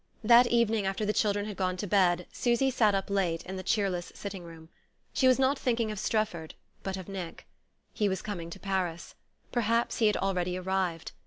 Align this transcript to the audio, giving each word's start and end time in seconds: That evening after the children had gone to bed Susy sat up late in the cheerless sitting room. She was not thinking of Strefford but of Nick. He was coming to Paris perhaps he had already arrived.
That 0.23 0.47
evening 0.47 0.87
after 0.87 1.05
the 1.05 1.13
children 1.13 1.45
had 1.45 1.55
gone 1.57 1.77
to 1.77 1.85
bed 1.85 2.25
Susy 2.33 2.71
sat 2.71 2.95
up 2.95 3.11
late 3.11 3.45
in 3.45 3.55
the 3.55 3.61
cheerless 3.61 4.11
sitting 4.15 4.43
room. 4.43 4.69
She 5.13 5.27
was 5.27 5.37
not 5.37 5.59
thinking 5.59 5.91
of 5.91 5.99
Strefford 5.99 6.55
but 6.81 6.97
of 6.97 7.07
Nick. 7.07 7.45
He 7.93 8.09
was 8.09 8.23
coming 8.23 8.49
to 8.49 8.59
Paris 8.59 9.13
perhaps 9.51 9.97
he 9.99 10.07
had 10.07 10.17
already 10.17 10.57
arrived. 10.57 11.11